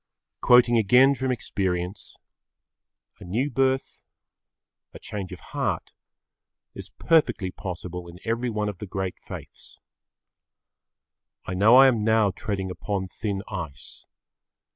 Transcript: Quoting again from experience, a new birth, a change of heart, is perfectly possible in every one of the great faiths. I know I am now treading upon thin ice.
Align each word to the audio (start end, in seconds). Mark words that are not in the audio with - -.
Quoting 0.41 0.79
again 0.79 1.13
from 1.13 1.31
experience, 1.31 2.15
a 3.19 3.23
new 3.23 3.51
birth, 3.51 4.01
a 4.95 4.99
change 4.99 5.31
of 5.31 5.39
heart, 5.53 5.93
is 6.73 6.89
perfectly 6.97 7.51
possible 7.51 8.07
in 8.07 8.17
every 8.25 8.49
one 8.49 8.67
of 8.67 8.79
the 8.79 8.87
great 8.87 9.19
faiths. 9.19 9.77
I 11.45 11.53
know 11.53 11.75
I 11.75 11.85
am 11.85 12.03
now 12.03 12.31
treading 12.31 12.71
upon 12.71 13.09
thin 13.09 13.43
ice. 13.47 14.07